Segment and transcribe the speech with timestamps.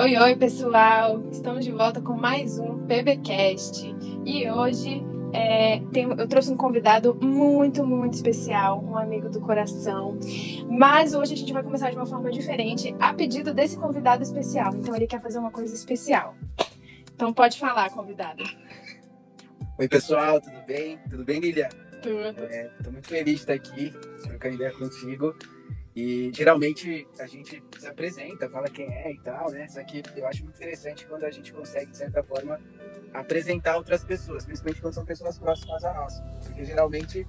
[0.00, 1.22] Oi, oi, pessoal!
[1.30, 7.14] Estamos de volta com mais um PBcast e hoje é, tem, eu trouxe um convidado
[7.20, 10.18] muito, muito especial, um amigo do coração.
[10.70, 14.74] Mas hoje a gente vai começar de uma forma diferente, a pedido desse convidado especial.
[14.74, 16.34] Então ele quer fazer uma coisa especial.
[17.14, 18.42] Então pode falar, convidado.
[19.78, 20.98] Oi, pessoal, tudo bem?
[21.10, 21.68] Tudo bem, Lilia?
[22.02, 22.42] Tudo.
[22.78, 25.34] Estou muito feliz de estar aqui, trocando ideia contigo.
[25.94, 29.66] E geralmente a gente se apresenta, fala quem é e tal, né?
[29.68, 32.60] Só que eu acho muito interessante quando a gente consegue, de certa forma,
[33.12, 36.20] apresentar outras pessoas, principalmente quando são pessoas próximas a nós.
[36.44, 37.26] Porque geralmente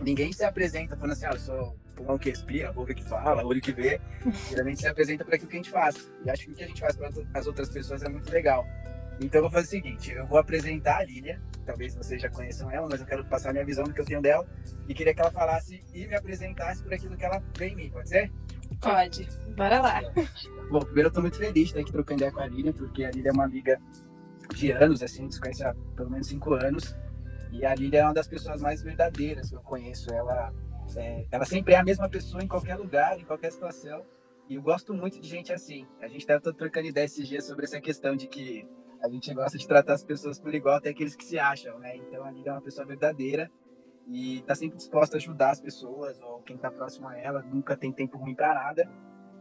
[0.00, 3.60] ninguém se apresenta falando assim, ah, eu sou pulmão que respira, boca que fala, olho
[3.60, 4.00] que vê.
[4.48, 6.10] Geralmente se apresenta para aquilo que a gente faz.
[6.24, 8.64] E acho que o que a gente faz para as outras pessoas é muito legal.
[9.20, 11.40] Então eu vou fazer o seguinte, eu vou apresentar a Lília,
[11.70, 14.04] talvez vocês já conheçam ela, mas eu quero passar a minha visão do que eu
[14.04, 14.46] tenho dela
[14.88, 17.90] e queria que ela falasse e me apresentasse por aquilo que ela vê em mim,
[17.90, 18.32] pode ser?
[18.80, 20.00] Pode, bora lá.
[20.70, 23.04] Bom, primeiro eu tô muito feliz de estar aqui trocando ideia com a Lília, porque
[23.04, 23.80] a Lília é uma amiga
[24.54, 26.96] de anos, assim, nos conhece há pelo menos cinco anos,
[27.52, 30.52] e a Lília é uma das pessoas mais verdadeiras que eu conheço, ela,
[30.96, 34.04] é, ela sempre é a mesma pessoa em qualquer lugar, em qualquer situação,
[34.48, 35.86] e eu gosto muito de gente assim.
[36.00, 38.66] A gente estava trocando ideia esses dias sobre essa questão de que
[39.02, 41.96] a gente gosta de tratar as pessoas por igual, até aqueles que se acham, né?
[41.96, 43.50] Então a Lívia é uma pessoa verdadeira
[44.06, 47.76] e está sempre disposta a ajudar as pessoas ou quem está próximo a ela, nunca
[47.76, 48.90] tem tempo ruim para nada.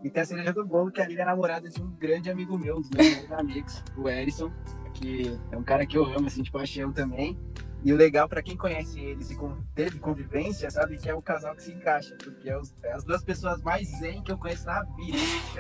[0.02, 2.58] E tem a cereja do bolo que a Lívia é namorada de um grande amigo
[2.58, 4.50] meu, um dos meus amigos, o Erison,
[4.94, 7.38] que é um cara que eu amo, assim, de paixão também.
[7.84, 9.38] E o legal para quem conhece eles e
[9.74, 13.06] teve convivência, sabe, que é o casal que se encaixa, porque é, os, é as
[13.06, 15.18] duas pessoas mais zen que eu conheço na vida.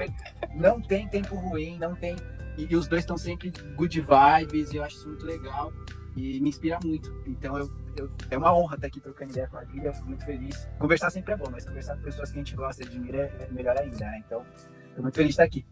[0.55, 2.15] Não tem tempo ruim, não tem
[2.69, 5.71] e, os dois estão sempre good vibes, e eu acho isso muito legal
[6.15, 7.13] e me inspira muito.
[7.25, 10.25] Então eu, eu, é uma honra estar aqui trocando ideia com a eu fico muito
[10.25, 10.67] feliz.
[10.77, 13.47] Conversar sempre é bom, mas conversar com pessoas que a gente gosta e admira é,
[13.51, 14.23] melhor ainda, né?
[14.25, 14.45] Então,
[14.87, 15.65] estou muito feliz de estar aqui.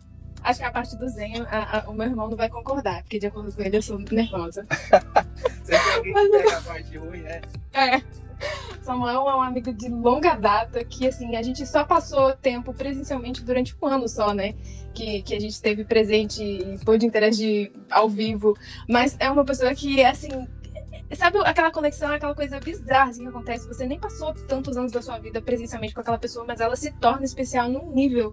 [0.44, 3.20] Acho que a parte do Zen, a, a, o meu irmão não vai concordar, porque
[3.20, 4.66] de acordo com ele eu sou nervosa.
[5.64, 7.42] Sempre alguém que pega a parte ruim, né?
[7.74, 8.27] É.
[8.82, 13.44] Samuel é um amigo de longa data que, assim, a gente só passou tempo presencialmente
[13.44, 14.54] durante um ano só, né?
[14.94, 18.56] Que, que a gente esteve presente e pôde interagir ao vivo.
[18.88, 20.48] Mas é uma pessoa que, assim,
[21.16, 23.68] Sabe aquela conexão, aquela coisa bizarra assim, que acontece?
[23.68, 26.92] Você nem passou tantos anos da sua vida presencialmente com aquela pessoa, mas ela se
[27.00, 28.32] torna especial num nível.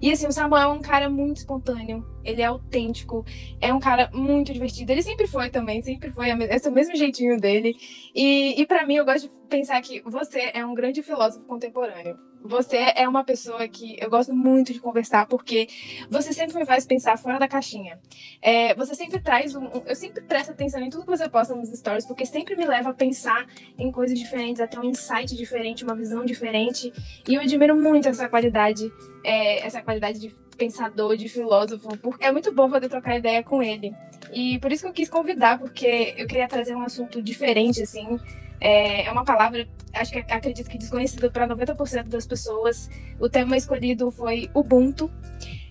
[0.00, 3.24] E assim, o Samuel é um cara muito espontâneo, ele é autêntico,
[3.60, 4.90] é um cara muito divertido.
[4.90, 7.76] Ele sempre foi também, sempre foi esse é o mesmo jeitinho dele.
[8.14, 12.16] E, e para mim, eu gosto de pensar que você é um grande filósofo contemporâneo.
[12.44, 15.66] Você é uma pessoa que eu gosto muito de conversar porque
[16.10, 17.98] você sempre me faz pensar fora da caixinha.
[18.42, 21.70] É, você sempre traz um, Eu sempre presto atenção em tudo que você posta nos
[21.70, 23.46] stories porque sempre me leva a pensar
[23.78, 26.92] em coisas diferentes, a ter um insight diferente, uma visão diferente.
[27.26, 28.92] E eu admiro muito essa qualidade,
[29.24, 30.28] é, essa qualidade de
[30.58, 31.96] pensador, de filósofo.
[31.96, 33.94] Porque é muito bom poder trocar ideia com ele.
[34.34, 38.20] E por isso que eu quis convidar, porque eu queria trazer um assunto diferente, assim
[38.64, 42.88] é, é uma palavra, acho que acredito que desconhecida para 90% das pessoas.
[43.20, 45.10] O tema escolhido foi Ubuntu.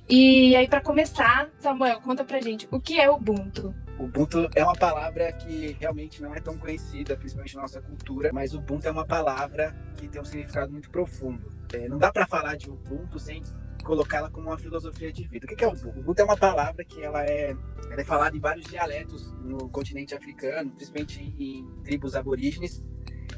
[0.08, 3.74] E aí, para começar, Samuel, conta pra gente, o que é Ubuntu?
[3.98, 8.54] Ubuntu é uma palavra que realmente não é tão conhecida, principalmente na nossa cultura, mas
[8.54, 11.52] Ubuntu é uma palavra que tem um significado muito profundo.
[11.74, 13.42] É, não dá para falar de Ubuntu sem
[13.84, 15.46] colocá-la como uma filosofia de vida.
[15.46, 16.00] O que é o Ubuntu?
[16.00, 17.56] Ubuntu é uma palavra que ela é,
[17.92, 22.84] ela é falada em vários dialetos no continente africano, principalmente em tribos aborígenes.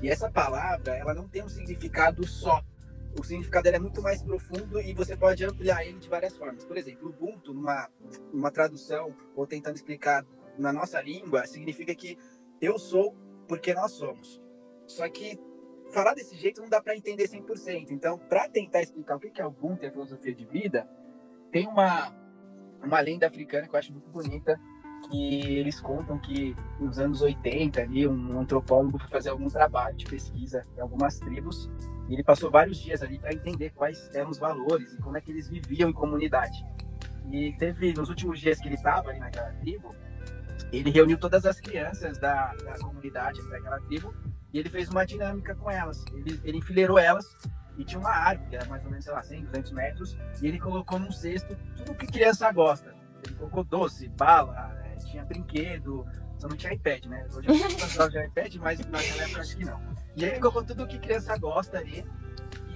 [0.01, 2.61] E essa palavra, ela não tem um significado só.
[3.19, 6.65] O significado dela é muito mais profundo e você pode ampliar ele de várias formas.
[6.65, 7.89] Por exemplo, Ubuntu, numa,
[8.33, 10.25] numa tradução, ou tentando explicar
[10.57, 12.17] na nossa língua, significa que
[12.61, 13.15] eu sou
[13.47, 14.41] porque nós somos.
[14.85, 15.39] Só que
[15.95, 17.91] falar desse jeito não dá para entender 100%.
[17.91, 20.87] Então, para tentar explicar o que é o e a filosofia de vida,
[21.51, 22.13] tem uma,
[22.83, 24.59] uma lenda africana que eu acho muito bonita,
[25.09, 30.05] que eles contam que nos anos 80 ali um antropólogo foi fazer algum trabalho de
[30.05, 31.69] pesquisa em algumas tribos
[32.09, 35.21] e ele passou vários dias ali para entender quais eram os valores e como é
[35.21, 36.65] que eles viviam em comunidade.
[37.31, 39.89] E teve nos últimos dias que ele estava ali naquela tribo,
[40.71, 44.13] ele reuniu todas as crianças da, da comunidade daquela tribo
[44.55, 46.05] e ele fez uma dinâmica com elas.
[46.13, 47.35] Ele, ele enfileirou elas
[47.77, 50.47] e tinha uma árvore, que era mais ou menos, sei lá, 100, 200 metros, e
[50.47, 52.95] ele colocou num cesto tudo que criança gosta.
[53.25, 56.07] Ele colocou doce, bala, é, tinha brinquedo,
[56.37, 57.27] só não tinha iPad, né?
[57.33, 59.81] Hoje eu não de iPad, mas naquela época acho que não.
[60.15, 62.05] E aí ele colocou tudo que criança gosta ali,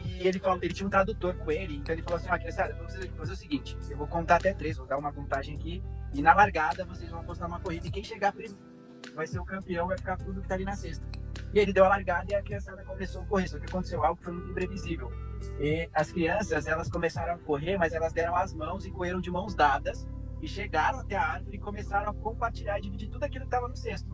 [0.04, 2.76] e ele falou, ele tinha um tradutor com ele, então ele falou assim, ah, criançada,
[2.76, 5.82] vamos fazer o seguinte, eu vou contar até três, vou dar uma contagem aqui,
[6.14, 8.60] e na largada vocês vão apostar uma corrida, e quem chegar primeiro
[9.16, 11.19] vai ser o campeão, vai ficar tudo que tá ali na cesta.
[11.54, 13.48] E ele deu a largada e a criançada começou a correr.
[13.48, 15.12] Só que aconteceu algo que foi muito imprevisível.
[15.60, 19.32] E as crianças, elas começaram a correr, mas elas deram as mãos e correram de
[19.32, 20.08] mãos dadas.
[20.42, 23.68] e chegaram até a árvore e começaram a compartilhar e dividir tudo aquilo que estava
[23.68, 24.10] no cesto.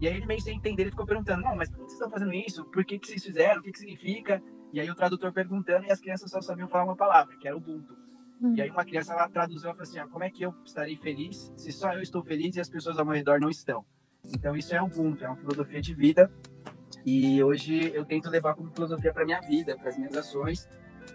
[0.00, 2.10] E aí ele meio sem entender, ele ficou perguntando, não, mas por que vocês estão
[2.10, 2.64] fazendo isso?
[2.64, 3.60] Por que, que vocês fizeram?
[3.60, 4.42] O que, que significa?
[4.72, 7.56] E aí o tradutor perguntando e as crianças só sabiam falar uma palavra, que era
[7.56, 7.96] Ubuntu.
[8.40, 8.54] Hum.
[8.56, 10.96] E aí uma criança lá traduziu e falou assim, ah, como é que eu estarei
[10.96, 13.84] feliz se só eu estou feliz e as pessoas ao meu redor não estão?
[14.24, 16.32] Então isso é Ubuntu, é uma filosofia de vida
[17.04, 20.68] e hoje eu tento levar como filosofia para minha vida, para as minhas ações.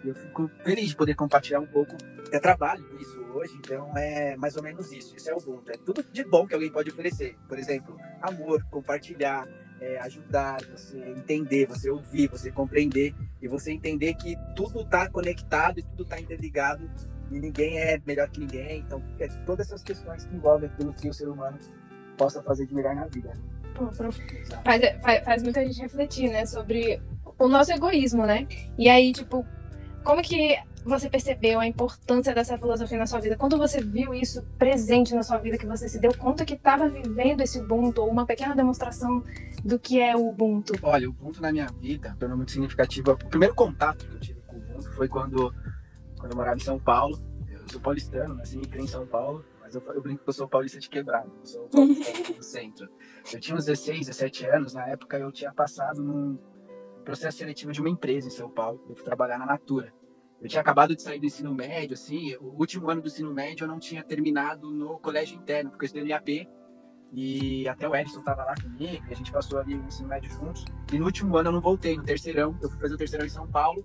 [0.04, 1.96] E eu fico feliz de poder compartilhar um pouco.
[2.30, 5.16] Eu trabalho com isso hoje, então é mais ou menos isso.
[5.16, 5.70] Isso é o Ubuntu.
[5.70, 7.36] É tudo de bom que alguém pode oferecer.
[7.48, 9.46] Por exemplo, amor, compartilhar,
[9.80, 15.78] é, ajudar, você entender, você ouvir, você compreender e você entender que tudo está conectado
[15.78, 16.90] e tudo está interligado
[17.30, 18.80] e ninguém é melhor que ninguém.
[18.80, 21.58] Então, é todas essas questões que envolvem aquilo que o ser humano
[22.16, 23.32] possa fazer de melhor na vida.
[24.64, 27.00] Faz, faz, faz muita gente refletir, né, sobre
[27.38, 28.46] o nosso egoísmo, né?
[28.78, 29.44] E aí, tipo,
[30.02, 33.36] como que você percebeu a importância dessa filosofia na sua vida?
[33.36, 36.88] Quando você viu isso presente na sua vida, que você se deu conta que estava
[36.88, 39.22] vivendo esse Ubuntu, ou uma pequena demonstração
[39.64, 40.74] do que é o Ubuntu?
[40.82, 43.10] Olha, o Ubuntu na minha vida tornou muito significativo.
[43.12, 45.52] O primeiro contato que eu tive com o Ubuntu foi quando,
[46.18, 47.20] quando eu morava em São Paulo.
[47.50, 49.44] Eu sou paulistano, nasci e em São Paulo.
[49.66, 52.88] Mas eu, eu, brinco que eu sou paulista de quebrado, eu sou paulista do centro.
[53.32, 56.38] Eu tinha uns 16, 17 anos, na época eu tinha passado num
[57.04, 59.92] processo seletivo de uma empresa em São Paulo, eu fui trabalhar na Natura.
[60.40, 63.64] Eu tinha acabado de sair do ensino médio, assim, o último ano do ensino médio
[63.64, 66.48] eu não tinha terminado no colégio interno, porque eu estudei no IAP,
[67.12, 70.30] e até o Edson estava lá comigo, e a gente passou ali o ensino médio
[70.30, 70.64] juntos.
[70.92, 73.30] E no último ano eu não voltei, no terceirão, eu fui fazer o terceirão em
[73.30, 73.84] São Paulo,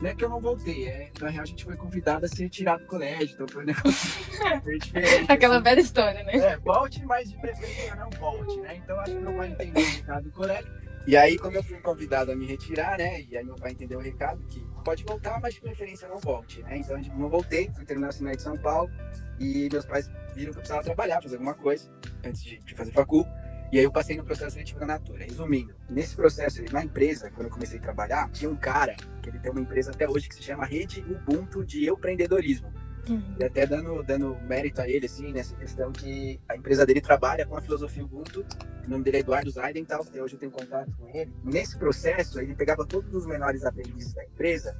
[0.00, 2.48] não é que eu não voltei, é, na real a gente foi convidado a ser
[2.48, 3.90] tirado do colégio, então foi um negócio
[4.62, 4.92] diferente.
[5.28, 5.64] Aquela assim.
[5.64, 6.36] velha história, né?
[6.36, 8.76] É, volte, mas de preferência não volte, né?
[8.76, 10.80] Então acho que meu pai entendeu o recado do colégio.
[11.06, 13.22] E aí, como eu fui convidado a me retirar, né?
[13.22, 16.62] E aí meu pai entendeu o recado que pode voltar, mas de preferência não volte,
[16.62, 16.78] né?
[16.78, 18.90] Então não voltei, fui terminar o ensino de São Paulo
[19.38, 21.90] e meus pais viram que eu precisava trabalhar, fazer alguma coisa
[22.24, 23.26] antes de, de fazer facul.
[23.72, 25.24] E aí eu passei no processo seletivo da Natura.
[25.24, 29.38] Resumindo, nesse processo, na empresa, quando eu comecei a trabalhar, tinha um cara, que ele
[29.38, 32.72] tem uma empresa até hoje, que se chama Rede Ubuntu de Empreendedorismo.
[33.08, 33.36] Uhum.
[33.38, 37.46] E até dando, dando mérito a ele, assim, nessa questão que a empresa dele trabalha
[37.46, 38.44] com a filosofia Ubuntu.
[38.84, 41.32] O nome dele é Eduardo Zaidental, até hoje eu tenho contato com ele.
[41.44, 44.76] Nesse processo, ele pegava todos os menores aprendizes da empresa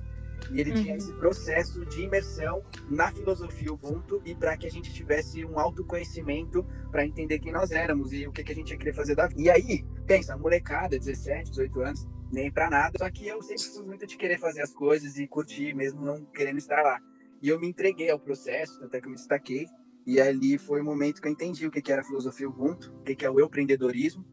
[0.51, 0.83] e ele uhum.
[0.83, 5.59] tinha esse processo de imersão na filosofia Ubuntu e para que a gente tivesse um
[5.59, 9.15] autoconhecimento para entender quem nós éramos e o que, que a gente ia querer fazer
[9.15, 9.41] da vida.
[9.41, 12.99] E aí, pensa, molecada, 17, 18 anos, nem para nada.
[12.99, 16.25] Só que eu sempre fui muito de querer fazer as coisas e curtir, mesmo não
[16.27, 17.01] querendo estar lá.
[17.43, 19.67] E eu me entreguei ao processo, até que eu me destaquei.
[20.07, 22.93] E ali foi o momento que eu entendi o que, que era a filosofia Ubuntu,
[23.01, 24.25] o que, que é o empreendedorismo.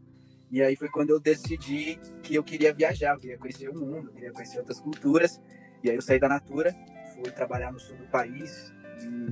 [0.50, 4.10] E aí foi quando eu decidi que eu queria viajar, eu queria conhecer o mundo,
[4.10, 5.42] eu queria conhecer outras culturas.
[5.88, 6.76] E aí eu saí da Natura,
[7.14, 8.74] fui trabalhar no sul do país.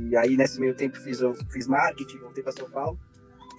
[0.09, 2.97] E aí nesse meio tempo fiz, eu fiz marketing, voltei para São Paulo.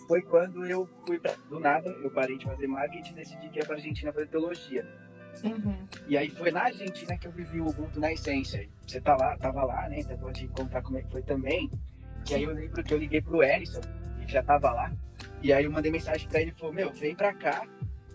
[0.09, 3.59] Foi quando eu fui pra, do nada, eu parei de fazer marketing e decidi que
[3.59, 4.87] ia para Argentina fazer teologia.
[5.45, 5.87] Uhum.
[6.09, 8.67] E aí foi na Argentina que eu vivi o Ubuntu na essência.
[8.87, 10.01] Você tá lá, tava lá, né?
[10.01, 11.71] Então pode contar como é que foi também.
[12.25, 13.83] Que aí eu lembro que eu liguei pro Erison,
[14.25, 14.91] que já tava lá.
[15.43, 17.67] E aí eu mandei mensagem para ele e falou: Meu, vem pra cá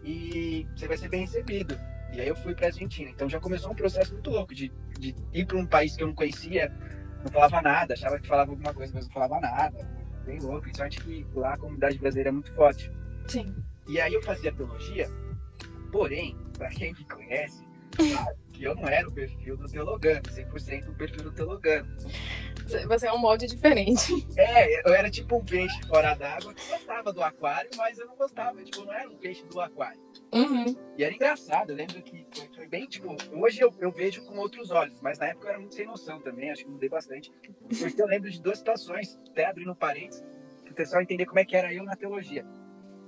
[0.03, 1.77] e você vai ser bem recebido.
[2.13, 3.09] E aí eu fui para Argentina.
[3.09, 6.07] Então já começou um processo muito louco de, de ir para um país que eu
[6.07, 6.71] não conhecia,
[7.23, 9.77] não falava nada, achava que falava alguma coisa, mas não falava nada.
[10.25, 10.67] Bem louco.
[10.69, 12.91] E sorte que lá a comunidade brasileira é muito forte.
[13.27, 13.55] Sim.
[13.87, 15.09] E aí eu fazia teologia,
[15.91, 17.63] porém, para quem me conhece,
[18.51, 21.87] que eu não era o perfil do teologano, 100% o perfil do teologano.
[22.87, 24.25] Você é um molde diferente.
[24.37, 28.15] É, eu era tipo um peixe fora d'água que gostava do aquário, mas eu não
[28.15, 29.99] gostava, tipo, não era um peixe do aquário.
[30.31, 30.75] Uhum.
[30.97, 34.71] E era engraçado, eu lembro que foi, bem, tipo, hoje eu, eu, vejo com outros
[34.71, 37.31] olhos, mas na época eu era muito sem noção também, acho que mudei bastante.
[37.79, 40.23] Porque eu lembro de duas situações, até abrindo parênteses,
[40.63, 42.45] para o pessoal entender como é que era eu na teologia.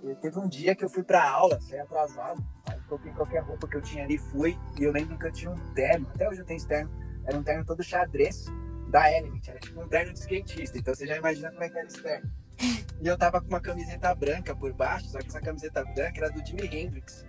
[0.03, 2.43] E teve um dia que eu fui para aula, saí atrasado,
[2.83, 5.73] coloquei qualquer roupa que eu tinha ali, fui, e eu lembro que eu tinha um
[5.73, 6.91] terno, até hoje eu tenho esse terno,
[7.25, 8.45] era um terno todo xadrez,
[8.89, 11.77] da Element, era tipo um terno de skatista, então você já imagina como é que
[11.77, 12.31] era esse terno.
[13.01, 16.29] E eu tava com uma camiseta branca por baixo, só que essa camiseta branca era
[16.29, 17.25] do Jimi Hendrix.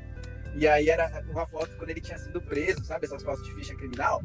[0.54, 3.06] E aí era uma foto quando ele tinha sido preso, sabe?
[3.06, 4.22] Essas fotos de ficha criminal.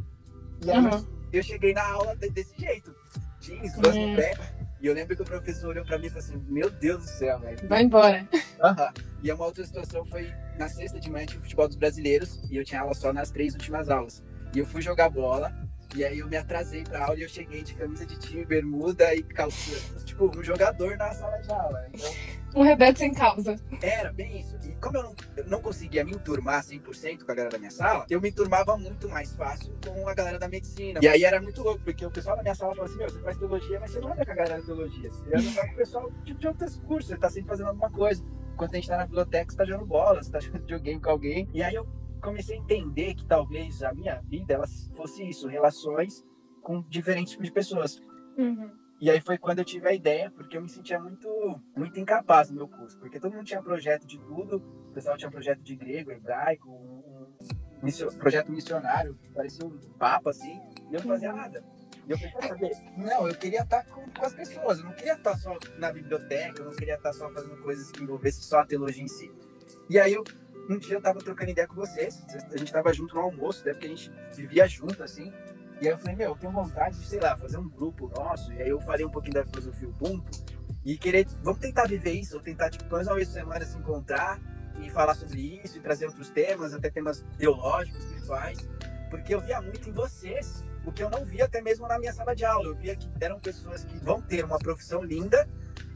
[0.64, 1.28] E aí uhum.
[1.34, 2.96] eu cheguei na aula desse jeito.
[3.40, 4.34] Jeans, duas no pé.
[4.82, 7.10] E eu lembro que o professor olhou pra mim e falou assim: Meu Deus do
[7.10, 7.68] céu, velho.
[7.68, 8.28] Vai embora.
[8.34, 9.04] Uhum.
[9.22, 12.58] E uma outra situação foi na sexta de manhã tinha o futebol dos brasileiros e
[12.58, 14.24] eu tinha aula só nas três últimas aulas.
[14.54, 15.54] E eu fui jogar bola
[15.96, 19.14] e aí eu me atrasei pra aula e eu cheguei de camisa de time, bermuda
[19.16, 21.88] e calça, tipo, um jogador na sala de aula.
[21.94, 22.12] Então,
[22.56, 23.56] Um rebelde sem causa.
[23.82, 24.58] Era bem isso.
[24.64, 27.72] E como eu não, eu não conseguia me enturmar 100% com a galera da minha
[27.72, 31.00] sala, eu me enturmava muito mais fácil com a galera da medicina.
[31.02, 33.20] E aí era muito louco, porque o pessoal da minha sala falava assim: Meu, você
[33.22, 35.10] faz teologia, mas você não anda com a galera da teologia.
[35.10, 38.24] Você anda com o pessoal de, de outros cursos, você tá sempre fazendo alguma coisa.
[38.54, 41.10] Enquanto a gente tá na biblioteca, você tá jogando bola, você tá jogando videogame com
[41.10, 41.48] alguém.
[41.54, 41.88] E aí eu
[42.20, 46.24] comecei a entender que talvez a minha vida ela fosse isso, relações
[46.62, 48.02] com diferentes tipos de pessoas.
[48.38, 48.72] Uhum.
[49.02, 51.30] E aí foi quando eu tive a ideia, porque eu me sentia muito,
[51.76, 55.32] muito incapaz no meu curso, porque todo mundo tinha projeto de tudo, o pessoal tinha
[55.32, 57.24] projeto de grego, hebraico, um,
[57.82, 60.60] um projeto missionário, parecia um papa assim,
[60.92, 61.64] e eu não fazia nada.
[62.06, 62.72] E eu falei, saber?
[62.98, 66.62] Não, eu queria estar com, com as pessoas, eu não queria estar só na biblioteca,
[66.62, 69.32] eu não queria estar só fazendo coisas que envolvessem só a teologia em si.
[69.90, 70.24] E aí eu,
[70.70, 73.72] um dia eu tava trocando ideia com vocês, a gente tava junto no almoço, até
[73.72, 75.34] porque a gente vivia junto assim,
[75.82, 78.52] e aí eu falei, meu, eu tenho vontade de, sei lá, fazer um grupo nosso.
[78.52, 80.30] E aí eu falei um pouquinho da filosofia Ubuntu.
[80.84, 84.42] E querer, vamos tentar viver isso, ou tentar, tipo, pelo menos semana se encontrar
[84.82, 88.58] e falar sobre isso, e trazer outros temas, até temas teológicos, espirituais.
[89.10, 92.12] Porque eu via muito em vocês o que eu não via até mesmo na minha
[92.12, 92.68] sala de aula.
[92.68, 95.48] Eu via que eram pessoas que vão ter uma profissão linda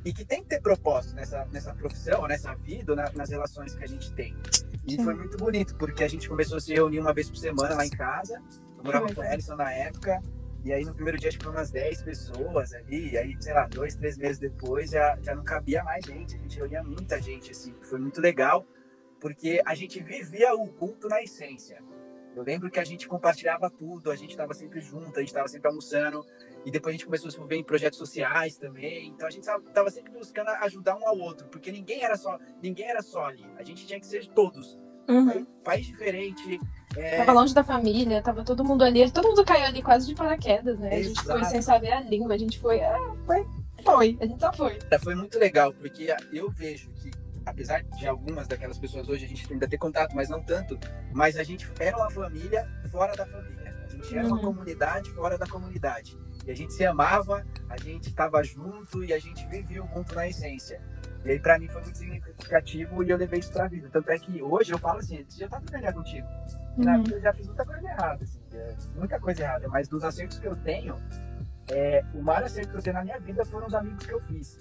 [0.05, 3.83] e que tem que ter propósito nessa, nessa profissão, nessa vida, na- nas relações que
[3.83, 4.33] a gente tem.
[4.85, 5.03] E Sim.
[5.03, 7.85] foi muito bonito, porque a gente começou a se reunir uma vez por semana lá
[7.85, 8.41] em casa.
[8.77, 10.21] Eu morava com o Ellison na época.
[10.65, 13.11] E aí no primeiro dia acho que foram umas 10 pessoas ali.
[13.11, 16.35] E aí, sei lá, dois, três meses depois já, já não cabia mais gente.
[16.35, 17.73] A gente reunia muita gente, assim.
[17.81, 18.65] Foi muito legal,
[19.19, 21.81] porque a gente vivia o culto na essência.
[22.35, 25.47] Eu lembro que a gente compartilhava tudo, a gente estava sempre junto, a gente estava
[25.47, 26.25] sempre almoçando.
[26.65, 29.09] E depois a gente começou a se envolver em projetos sociais também.
[29.09, 32.85] Então a gente estava sempre buscando ajudar um ao outro, porque ninguém era só, ninguém
[32.89, 33.45] era só ali.
[33.57, 34.79] A gente tinha que ser todos.
[35.09, 35.43] Uhum.
[35.65, 36.59] País diferente.
[36.95, 39.11] é, Tava longe da família, tava todo mundo ali.
[39.11, 40.95] Todo mundo caiu ali quase de paraquedas, né?
[40.95, 41.51] A gente foi Exato.
[41.51, 42.81] sem saber a língua, a gente foi.
[42.81, 43.45] Ah, foi.
[43.83, 44.17] Foi.
[44.21, 44.79] A gente só foi.
[45.03, 47.11] foi muito legal, porque eu vejo que,
[47.45, 50.79] apesar de algumas daquelas pessoas hoje a gente ainda ter contato, mas não tanto,
[51.13, 53.77] mas a gente era uma família fora da família.
[53.85, 54.41] A gente era uma Uhum.
[54.41, 56.17] comunidade fora da comunidade.
[56.45, 60.13] E a gente se amava, a gente estava junto e a gente vivia o mundo
[60.13, 60.81] na essência.
[61.25, 63.87] E aí, pra mim, foi muito significativo e eu levei isso pra vida.
[63.89, 66.27] Tanto é que hoje eu falo assim, já tá tudo bem contigo.
[66.77, 67.03] E na Uhum.
[67.03, 69.67] vida eu já fiz muita coisa errada, assim, é, muita coisa errada.
[69.69, 70.95] Mas dos acertos que eu tenho,
[71.71, 74.19] é, o maior acerto que eu tenho na minha vida foram os amigos que eu
[74.21, 74.59] fiz.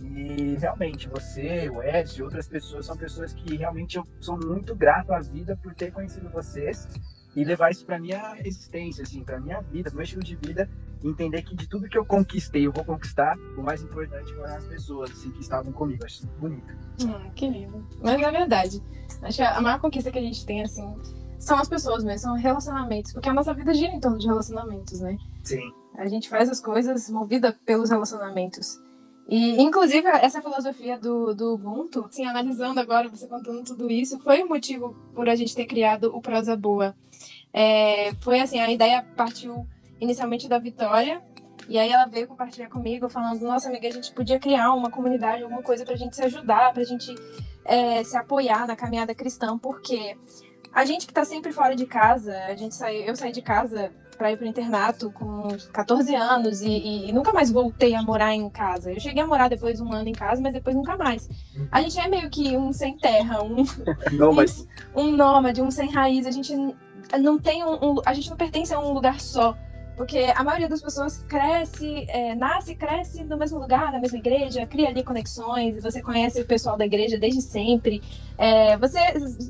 [0.00, 4.76] E realmente, você, o Edson e outras pessoas são pessoas que realmente eu sou muito
[4.76, 6.86] grato à vida por ter conhecido vocês
[7.34, 10.68] e levar isso pra minha existência, assim, pra minha vida, pro meu estilo de vida,
[11.02, 14.64] entender que de tudo que eu conquistei, eu vou conquistar, o mais importante foram as
[14.66, 16.04] pessoas, assim, que estavam comigo.
[16.04, 16.74] Acho isso bonito.
[17.08, 17.86] Ah, que lindo.
[18.02, 18.82] Mas é verdade.
[19.22, 20.94] Acho que a maior conquista que a gente tem, assim,
[21.38, 23.12] são as pessoas mesmo, são relacionamentos.
[23.12, 25.16] Porque a nossa vida gira em torno de relacionamentos, né?
[25.42, 25.72] Sim.
[25.96, 28.80] A gente faz as coisas movida pelos relacionamentos.
[29.28, 34.42] E, inclusive, essa filosofia do, do Ubuntu, assim, analisando agora, você contando tudo isso, foi
[34.42, 36.94] o motivo por a gente ter criado o Prosa Boa.
[37.52, 39.66] É, foi assim, a ideia partiu
[40.00, 41.22] inicialmente da Vitória,
[41.68, 45.42] e aí ela veio compartilhar comigo, falando, nossa amiga, a gente podia criar uma comunidade,
[45.42, 47.14] alguma coisa pra gente se ajudar, pra gente
[47.64, 50.16] é, se apoiar na caminhada cristã, porque
[50.72, 53.90] a gente que tá sempre fora de casa, a gente saiu, eu saí de casa
[54.16, 58.34] para ir pro internato com 14 anos e, e- e nunca mais voltei a morar
[58.34, 58.90] em casa.
[58.92, 61.28] Eu cheguei a morar depois um ano em casa, mas depois nunca mais.
[61.70, 63.56] A gente é meio que um sem terra, um,
[64.12, 66.26] Não, mas um nômade, um sem raiz.
[66.26, 66.54] A gente
[67.20, 69.54] não tem um, um- a gente não pertence a um lugar só.
[69.96, 74.18] Porque a maioria das pessoas cresce, é, nasce e cresce no mesmo lugar, na mesma
[74.18, 78.02] igreja, cria ali conexões, você conhece o pessoal da igreja desde sempre.
[78.36, 78.98] É, você,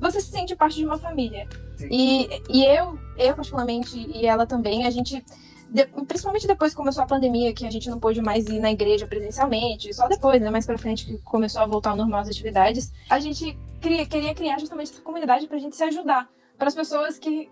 [0.00, 1.48] você se sente parte de uma família.
[1.76, 1.88] Sim.
[1.90, 5.24] E, e eu, eu particularmente, e ela também, a gente.
[5.68, 8.70] de- principalmente depois que começou a pandemia, que a gente não pôde mais ir na
[8.70, 12.28] igreja presencialmente, só depois, né, mais pra frente, que começou a voltar ao normal as
[12.28, 16.28] atividades, a gente cria- queria criar justamente essa comunidade pra gente se ajudar.
[16.56, 17.50] Para as pessoas que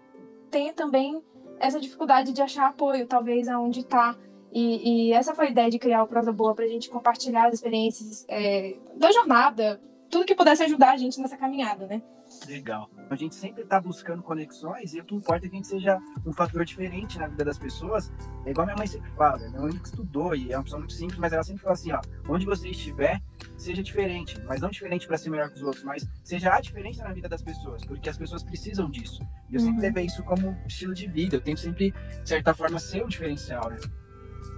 [0.50, 1.20] têm também
[1.58, 4.16] essa dificuldade de achar apoio, talvez, aonde tá.
[4.52, 7.54] E, e essa foi a ideia de criar o Prosa Boa, pra gente compartilhar as
[7.54, 12.00] experiências é, da jornada, tudo que pudesse ajudar a gente nessa caminhada, né?
[12.46, 12.88] Legal.
[13.10, 16.00] A gente sempre está buscando conexões e o que importa é que a gente seja
[16.26, 18.12] um fator diferente na vida das pessoas.
[18.44, 19.38] É igual minha mãe sempre fala.
[19.48, 22.00] Minha mãe estudou e é uma pessoa muito simples, mas ela sempre fala assim: ó,
[22.28, 23.20] onde você estiver,
[23.56, 24.40] seja diferente.
[24.44, 27.28] Mas não diferente para ser melhor que os outros, mas seja a diferença na vida
[27.28, 29.20] das pessoas, porque as pessoas precisam disso.
[29.50, 29.82] E eu sempre Uhum.
[29.82, 31.36] levei isso como estilo de vida.
[31.36, 31.92] Eu tento sempre,
[32.22, 33.76] de certa forma, ser um diferencial, né?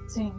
[0.09, 0.33] Sim.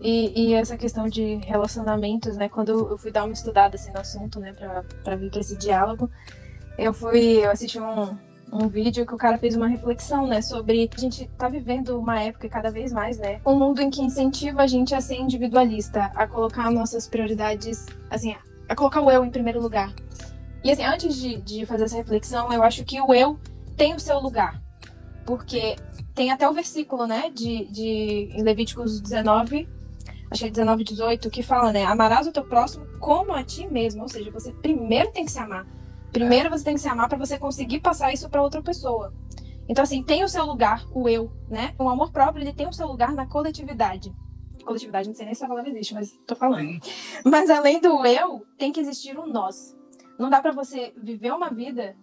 [0.00, 2.48] E, e essa questão de relacionamentos, né?
[2.48, 6.10] Quando eu fui dar uma estudada assim, no assunto, né, pra vir pra esse diálogo,
[6.76, 8.16] eu fui, eu assisti um,
[8.62, 12.20] um vídeo que o cara fez uma reflexão, né, sobre a gente tá vivendo uma
[12.20, 16.10] época cada vez mais, né, um mundo em que incentiva a gente a ser individualista,
[16.14, 18.34] a colocar nossas prioridades, assim,
[18.68, 19.92] é colocar o eu em primeiro lugar.
[20.64, 23.38] E assim, antes de, de fazer essa reflexão, eu acho que o eu
[23.76, 24.60] tem o seu lugar.
[25.24, 25.76] Porque
[26.14, 29.68] tem até o versículo, né, de, de em Levíticos 19,
[30.30, 33.68] acho que é 19, 18, que fala, né, amarás o teu próximo como a ti
[33.68, 34.02] mesmo.
[34.02, 35.66] Ou seja, você primeiro tem que se amar.
[36.12, 39.12] Primeiro você tem que se amar para você conseguir passar isso para outra pessoa.
[39.68, 41.74] Então, assim, tem o seu lugar, o eu, né?
[41.78, 44.14] O amor próprio, ele tem o seu lugar na coletividade.
[44.64, 46.80] Coletividade, não sei nem se a palavra existe, mas tô falando.
[47.24, 49.76] Mas além do eu, tem que existir um nós.
[50.18, 51.96] Não dá para você viver uma vida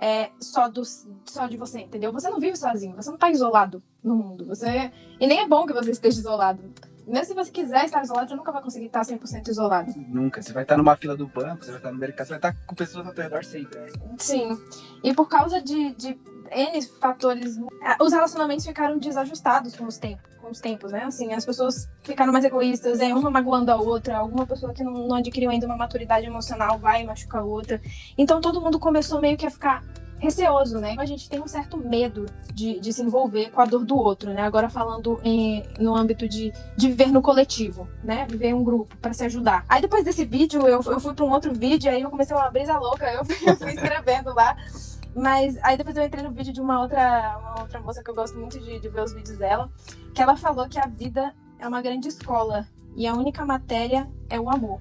[0.00, 2.12] é, só, do, só de você, entendeu?
[2.12, 4.46] Você não vive sozinho, você não tá isolado no mundo.
[4.46, 6.62] Você E nem é bom que você esteja isolado.
[7.08, 9.92] Mesmo se você quiser estar isolado, você nunca vai conseguir estar 100% isolado.
[9.96, 10.42] Nunca.
[10.42, 12.56] Você vai estar numa fila do banco, você vai estar no mercado, você vai estar
[12.66, 13.78] com pessoas ao teu redor sempre.
[13.78, 13.88] Né?
[14.18, 14.58] Sim.
[15.02, 16.18] E por causa de, de
[16.50, 17.58] N fatores,
[18.00, 21.04] os relacionamentos ficaram desajustados com os tempos, com os tempos, né?
[21.04, 24.92] Assim, as pessoas ficaram mais egoístas, é uma magoando a outra, alguma pessoa que não,
[24.92, 27.80] não adquiriu ainda uma maturidade emocional vai machucar a outra.
[28.16, 29.82] Então todo mundo começou meio que a ficar
[30.18, 30.96] receoso, né?
[30.98, 34.32] A gente tem um certo medo de, de se envolver com a dor do outro,
[34.32, 34.42] né?
[34.42, 38.26] Agora falando em, no âmbito de, de viver no coletivo, né?
[38.28, 39.64] Viver em um grupo para se ajudar.
[39.68, 42.50] Aí depois desse vídeo, eu, eu fui para um outro vídeo, aí eu comecei uma
[42.50, 44.56] brisa louca, eu, eu fui escrevendo lá.
[45.14, 48.14] Mas aí depois eu entrei no vídeo de uma outra, uma outra moça que eu
[48.14, 49.70] gosto muito de, de ver os vídeos dela,
[50.14, 54.38] que ela falou que a vida é uma grande escola e a única matéria é
[54.38, 54.80] o amor.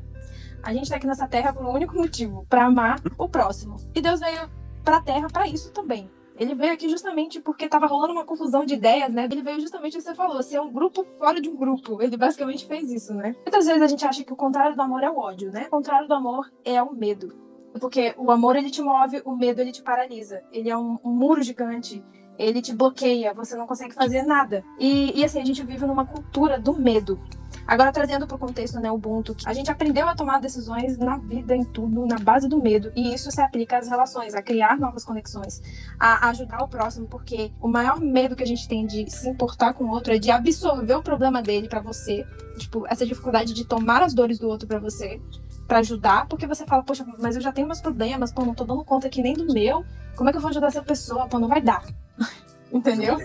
[0.62, 3.78] A gente tá aqui nessa terra por um único motivo, para amar o próximo.
[3.96, 4.50] E Deus veio
[4.88, 6.10] para a Terra para isso também.
[6.40, 9.28] Ele veio aqui justamente porque estava rolando uma confusão de ideias, né?
[9.30, 12.02] Ele veio justamente o que você falou, ser um grupo fora de um grupo.
[12.02, 13.36] Ele basicamente fez isso, né?
[13.42, 15.66] Muitas vezes a gente acha que o contrário do amor é o ódio, né?
[15.68, 17.36] O contrário do amor é o medo.
[17.82, 20.42] Porque o amor ele te move, o medo ele te paralisa.
[20.54, 22.02] Ele é um, um muro gigante.
[22.38, 24.64] Ele te bloqueia, você não consegue fazer nada.
[24.80, 27.20] E, e assim, a gente vive numa cultura do medo.
[27.66, 31.54] Agora, trazendo para o contexto, né, Ubuntu, a gente aprendeu a tomar decisões na vida,
[31.54, 32.92] em tudo, na base do medo.
[32.96, 35.62] E isso se aplica às relações, a criar novas conexões,
[36.00, 39.74] a ajudar o próximo, porque o maior medo que a gente tem de se importar
[39.74, 42.26] com o outro é de absorver o problema dele para você.
[42.58, 45.22] Tipo, essa dificuldade de tomar as dores do outro para você
[45.68, 48.64] para ajudar, porque você fala, poxa, mas eu já tenho meus problemas, pô, não tô
[48.64, 49.84] dando conta aqui nem do meu,
[50.16, 51.28] como é que eu vou ajudar essa pessoa?
[51.28, 51.86] Pô, não vai dar.
[52.72, 53.18] Entendeu?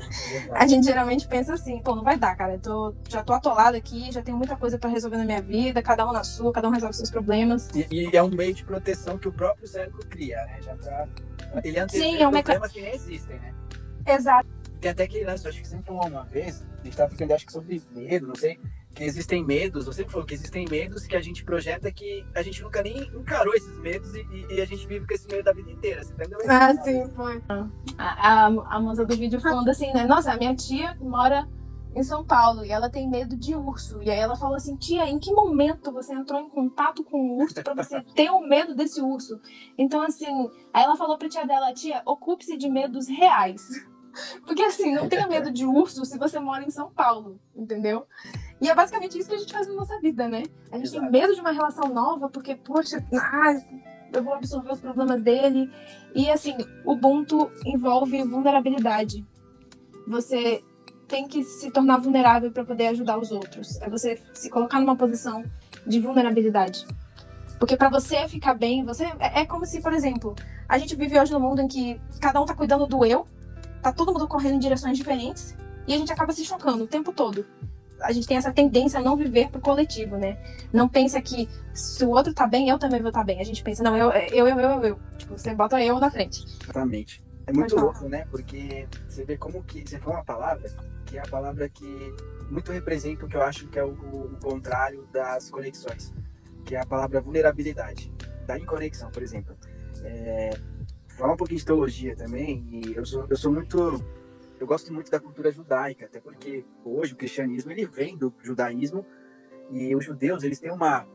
[0.53, 2.55] A gente geralmente pensa assim, pô, não vai dar, cara.
[2.55, 5.83] Eu tô, já tô atolado aqui, já tenho muita coisa para resolver na minha vida,
[5.83, 7.69] cada um na sua, cada um resolve seus problemas.
[7.75, 10.61] E, e, é um meio de proteção que o próprio cérebro cria, né?
[10.63, 11.09] Já pra.
[11.65, 13.53] Ele Sim, é um problemas que nem existem, né?
[14.07, 14.49] Exato.
[14.81, 17.47] Tem até aquele lance, acho que você falou uma vez, a gente tava ficando, acho
[17.47, 18.59] que sobre medo, não sei
[19.01, 22.83] existem medos, você falou que existem medos que a gente projeta que a gente nunca
[22.83, 26.03] nem encarou esses medos e, e a gente vive com esse medo da vida inteira,
[26.03, 26.39] você entendeu?
[26.49, 27.43] Ah, sim, foi.
[27.99, 30.05] A, a, a moça do vídeo falando assim, né?
[30.05, 31.49] Nossa, a minha tia mora
[31.95, 34.03] em São Paulo e ela tem medo de urso.
[34.03, 37.43] E aí ela falou assim: Tia, em que momento você entrou em contato com o
[37.43, 39.41] urso para você ter o medo desse urso?
[39.77, 43.63] Então, assim, aí ela falou pra tia dela: Tia, ocupe-se de medos reais.
[44.47, 48.07] Porque assim, não tenha medo de urso se você mora em São Paulo, entendeu?
[48.61, 50.43] E é basicamente isso que a gente faz na nossa vida, né?
[50.71, 51.03] A gente Exato.
[51.03, 53.55] tem medo de uma relação nova porque, poxa, ah,
[54.13, 55.71] eu vou absorver os problemas dele.
[56.15, 59.27] E assim, o Ubuntu envolve vulnerabilidade.
[60.07, 60.63] Você
[61.09, 63.81] tem que se tornar vulnerável para poder ajudar os outros.
[63.81, 65.45] É você se colocar numa posição
[65.87, 66.87] de vulnerabilidade.
[67.59, 70.35] Porque para você ficar bem, você é, é como se, por exemplo,
[70.69, 73.27] a gente vive hoje num mundo em que cada um tá cuidando do eu,
[73.83, 77.13] tá todo mundo correndo em direções diferentes e a gente acaba se chocando o tempo
[77.13, 77.45] todo
[78.03, 80.37] a gente tem essa tendência a não viver pro coletivo, né?
[80.73, 83.41] Não pensa que se o outro tá bem, eu também vou estar tá bem.
[83.41, 85.01] A gente pensa, não, eu, eu, eu, eu, eu.
[85.17, 86.45] Tipo, você bota eu na frente.
[86.63, 87.23] Exatamente.
[87.47, 88.27] É muito louco, né?
[88.31, 89.89] Porque você vê como que.
[89.89, 90.71] Você falou uma palavra,
[91.07, 92.15] que é a palavra que
[92.51, 96.13] muito representa o que eu acho que é o, o contrário das conexões,
[96.65, 98.13] que é a palavra vulnerabilidade.
[98.47, 99.57] Da inconexão, por exemplo.
[100.05, 100.51] É,
[101.17, 104.03] falar um pouquinho de teologia também, e eu sou, eu sou muito
[104.59, 109.05] eu gosto muito da cultura judaica, até porque hoje o cristianismo ele vem do judaísmo
[109.71, 111.07] e os judeus eles têm uma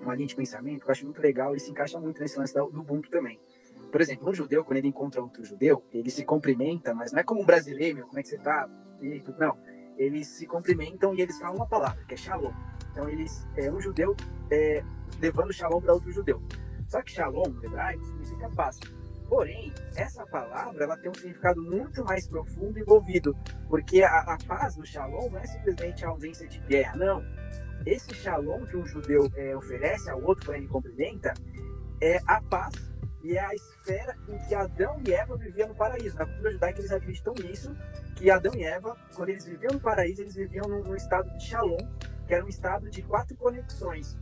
[0.00, 2.54] uma linha de pensamento que eu acho muito legal e se encaixa muito nesse lance
[2.54, 3.40] do Ubuntu também.
[3.90, 7.22] Por exemplo, um judeu, quando ele encontra outro judeu, ele se cumprimenta, mas não é
[7.22, 8.68] como um brasileiro, meu, como é que você tá?
[9.38, 9.58] Não.
[9.96, 12.52] Eles se cumprimentam e eles falam uma palavra, que é shalom.
[12.92, 14.14] Então, eles, é um judeu
[14.50, 14.84] é,
[15.20, 16.40] levando shalom para outro judeu.
[16.86, 18.78] Só que shalom, no hebraico, significa paz.
[19.28, 23.36] Porém, essa palavra ela tem um significado muito mais profundo envolvido,
[23.68, 27.22] porque a, a paz no shalom não é simplesmente a ausência de guerra, não.
[27.84, 31.34] Esse shalom que um judeu é, oferece ao outro quando ele cumprimenta
[32.00, 32.74] é a paz
[33.22, 36.16] e é a esfera em que Adão e Eva viviam no paraíso.
[36.16, 37.76] Na cultura judaica eles acreditam nisso,
[38.16, 41.44] que Adão e Eva, quando eles viviam no paraíso, eles viviam num, num estado de
[41.44, 41.78] shalom,
[42.26, 44.16] que era um estado de quatro conexões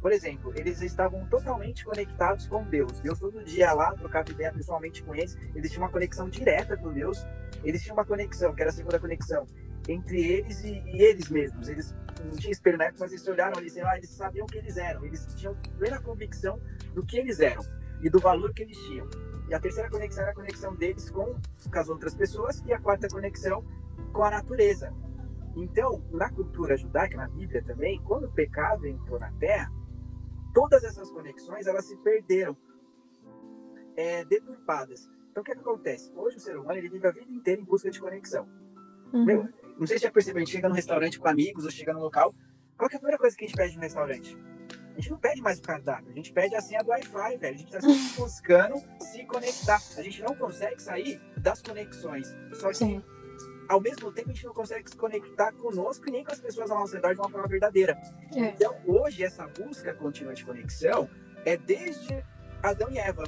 [0.00, 3.00] Por exemplo, eles estavam totalmente conectados com Deus.
[3.00, 5.36] Deus todo dia lá, trocava ideia pessoalmente com eles.
[5.54, 7.26] Eles tinham uma conexão direta com Deus.
[7.64, 9.46] Eles tinham uma conexão, que era a segunda conexão,
[9.88, 11.68] entre eles e, e eles mesmos.
[11.68, 15.04] Eles não tinham espelho mas eles olharam ali, lá, eles sabiam o que eles eram.
[15.04, 16.60] Eles tinham plena convicção
[16.94, 17.62] do que eles eram
[18.00, 19.08] e do valor que eles tinham.
[19.48, 22.62] E a terceira conexão era a conexão deles com, com as outras pessoas.
[22.66, 23.64] E a quarta conexão
[24.12, 24.92] com a natureza.
[25.56, 29.72] Então, na cultura judaica, na Bíblia também, quando o pecado entrou na Terra,
[30.58, 32.56] todas essas conexões elas se perderam,
[33.96, 35.08] é, deturpadas.
[35.30, 36.12] Então, o que, é que, acontece?
[36.16, 38.48] Hoje o ser humano ele vive a vida inteira em busca de conexão.
[39.12, 39.24] Uhum.
[39.24, 41.92] Meu, não sei se já percebeu, a gente chega no restaurante com amigos ou chega
[41.92, 42.34] no local,
[42.76, 44.36] qual é a primeira coisa que a gente pede no restaurante?
[44.96, 47.54] A gente não pede mais o cardápio, a gente pede a senha do Wi-Fi, velho.
[47.54, 49.80] A gente tá sempre buscando se conectar.
[49.96, 52.36] A gente não consegue sair das conexões.
[52.54, 53.02] Só que Sim
[53.68, 56.70] ao mesmo tempo a gente não consegue se conectar conosco e nem com as pessoas
[56.70, 57.98] ao nosso redor de uma forma verdadeira.
[58.34, 58.40] É.
[58.40, 61.08] Então, hoje, essa busca contínua de conexão
[61.44, 62.24] é desde
[62.62, 63.24] Adão e Eva.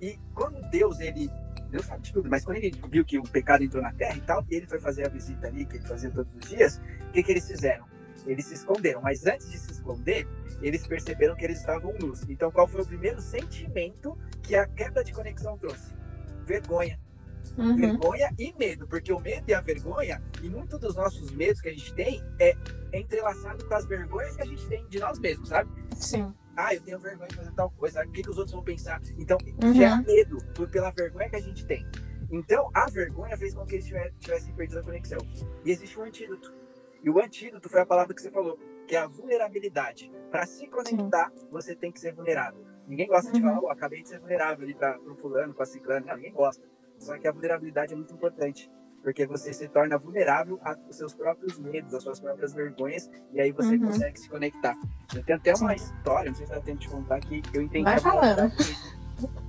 [0.00, 1.28] E quando Deus, ele.
[1.70, 4.20] Deus sabe de tudo, mas quando ele viu que o pecado entrou na terra e
[4.22, 7.12] tal, e ele foi fazer a visita ali, que ele fazia todos os dias, o
[7.12, 7.86] que, que eles fizeram?
[8.26, 10.26] Eles se esconderam, mas antes de se esconder,
[10.60, 12.28] eles perceberam que eles estavam nus.
[12.28, 15.94] Então, qual foi o primeiro sentimento que a quebra de conexão trouxe?
[16.44, 16.98] Vergonha.
[17.58, 17.76] Uhum.
[17.76, 21.68] Vergonha e medo, porque o medo e a vergonha, e muitos dos nossos medos que
[21.68, 22.56] a gente tem, é
[22.92, 25.70] entrelaçado com as vergonhas que a gente tem de nós mesmos, sabe?
[25.96, 26.34] Sim.
[26.56, 29.00] Ah, eu tenho vergonha de fazer tal coisa, o que, que os outros vão pensar?
[29.18, 29.74] Então, uhum.
[29.74, 31.86] gera medo por, pela vergonha que a gente tem.
[32.30, 33.86] Então, a vergonha fez com que eles
[34.18, 35.18] tivessem perdido a conexão.
[35.64, 36.52] E existe um antídoto.
[37.02, 40.12] E o antídoto foi a palavra que você falou, que é a vulnerabilidade.
[40.30, 41.48] Para se conectar, Sim.
[41.50, 42.64] você tem que ser vulnerável.
[42.86, 43.34] Ninguém gosta uhum.
[43.34, 46.06] de falar, oh, acabei de ser vulnerável ali para o fulano, para a ciclano.
[46.06, 46.62] Não, ninguém gosta.
[47.00, 48.70] Só que a vulnerabilidade é muito importante,
[49.02, 53.50] porque você se torna vulnerável aos seus próprios medos, às suas próprias vergonhas, e aí
[53.50, 53.86] você uhum.
[53.86, 54.76] consegue se conectar.
[55.14, 57.84] Eu tenho até uma história, não sei se dá tempo de contar, que eu entendi.
[57.84, 58.52] Vai falando.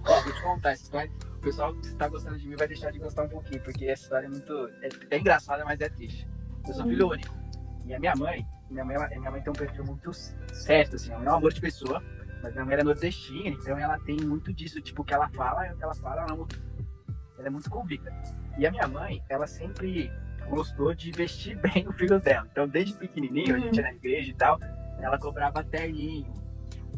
[0.07, 1.11] Ó, vou te contar essa história.
[1.35, 4.03] O pessoal que está gostando de mim vai deixar de gostar um pouquinho, porque essa
[4.03, 4.69] história é muito.
[4.81, 6.27] É, é engraçada, mas é triste.
[6.67, 7.41] Eu sou filho único.
[7.85, 11.25] E a minha mãe, minha mãe, minha mãe tem um perfil muito certo, assim, ela
[11.25, 12.01] é um amor de pessoa,
[12.41, 15.65] mas minha mãe é nordestina, então ela tem muito disso, tipo, o que ela fala,
[15.65, 16.47] é o que ela fala, ela não
[17.41, 18.13] ela é muito convicta.
[18.58, 20.12] E a minha mãe, ela sempre
[20.49, 22.47] gostou de vestir bem o filho dela.
[22.51, 24.60] Então, desde pequenininho, a gente ia na igreja e tal,
[24.99, 26.32] ela cobrava terninho.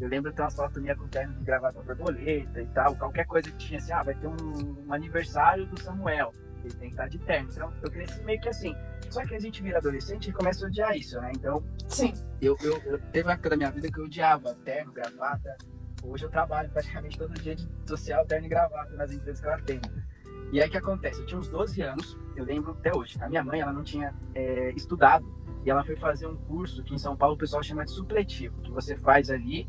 [0.00, 2.96] Eu lembro de ter uma foto minha com terno de gravata borboleta e tal.
[2.96, 6.32] Qualquer coisa que tinha assim, ah, vai ter um, um aniversário do Samuel.
[6.64, 7.48] Ele tem que estar de terno.
[7.50, 8.74] Então, eu cresci meio que assim.
[9.08, 11.30] Só que a gente vira adolescente e começa a odiar isso, né?
[11.36, 12.12] Então, Sim.
[12.40, 15.56] Eu, eu, eu teve uma época da minha vida que eu odiava terno, gravata.
[16.02, 19.62] Hoje eu trabalho praticamente todo dia de social, terno e gravata nas empresas que ela
[19.62, 19.80] tem.
[20.54, 21.20] E aí o que acontece?
[21.20, 23.20] Eu tinha uns 12 anos, eu lembro até hoje.
[23.20, 25.26] A minha mãe, ela não tinha é, estudado
[25.64, 28.62] e ela foi fazer um curso que em São Paulo o pessoal chama de supletivo,
[28.62, 29.68] que você faz ali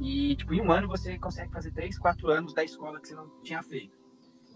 [0.00, 3.14] e, tipo, em um ano você consegue fazer 3, 4 anos da escola que você
[3.14, 3.96] não tinha feito.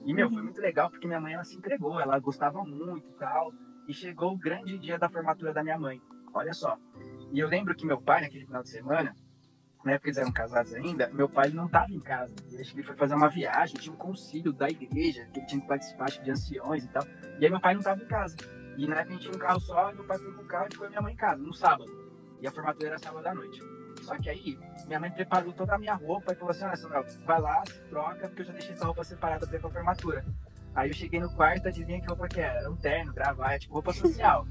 [0.04, 0.44] E, meu, foi uhum.
[0.46, 3.52] muito legal porque minha mãe, ela se entregou, ela gostava muito e tal.
[3.86, 6.02] E chegou o grande dia da formatura da minha mãe.
[6.34, 6.76] Olha só.
[7.32, 9.14] E eu lembro que meu pai, naquele final de semana,
[9.88, 12.34] na época eles eram casados ainda, meu pai não estava em casa.
[12.46, 15.66] Que ele foi fazer uma viagem, tinha um concílio da igreja, que ele tinha que
[15.66, 17.02] participar de anciões e tal.
[17.38, 18.36] E aí meu pai não estava em casa.
[18.76, 20.66] E na época a gente tinha um carro só, meu pai foi com o carro
[20.68, 21.90] e ficou minha mãe em casa, no sábado.
[22.38, 23.60] E a formatura era sábado à noite.
[24.02, 27.04] Só que aí, minha mãe preparou toda a minha roupa e falou assim: Olha, Samuel,
[27.24, 30.24] vai lá, se troca, porque eu já deixei essa roupa separada para ir pra formatura.
[30.74, 32.60] Aí eu cheguei no quarto, adivinha que roupa que era?
[32.60, 34.46] Era um terno, gravata, tipo roupa social.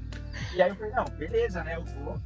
[0.54, 1.76] e aí eu falei: Não, beleza, né?
[1.76, 2.18] Eu vou.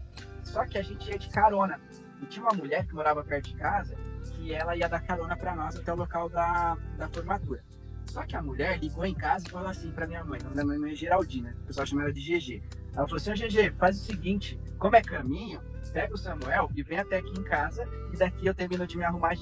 [0.42, 1.78] Só que a gente ia de carona.
[2.22, 5.54] E tinha uma mulher que morava perto de casa que ela ia dar carona para
[5.56, 7.62] nós até o local da, da formatura.
[8.06, 10.92] Só que a mulher ligou em casa e falou assim para minha mãe, minha mãe
[10.92, 12.62] é Geraldina, o pessoal chama ela de GG.
[12.94, 15.60] Ela falou assim: GG, faz o seguinte, como é caminho,
[15.92, 19.04] pega o Samuel e vem até aqui em casa e daqui eu termino de me
[19.04, 19.34] arrumar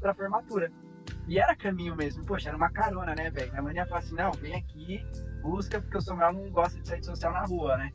[0.00, 0.72] pra formatura.
[1.26, 3.50] E era caminho mesmo, poxa, era uma carona, né, velho?
[3.50, 5.04] Minha mãe ia falar assim: não, vem aqui,
[5.42, 7.92] busca, porque o Samuel não gosta de sair social na rua, né?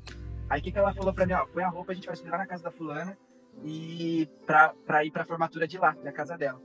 [0.50, 1.34] Aí o que, que ela falou pra mim?
[1.34, 3.18] Ó, põe a roupa, a gente vai lá na casa da fulana
[3.64, 6.62] e pra, pra ir pra formatura de lá, da casa dela.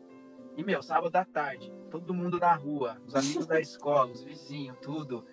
[0.57, 4.79] E, meu, sábado à tarde, todo mundo na rua, os amigos da escola, os vizinhos,
[4.81, 5.25] tudo.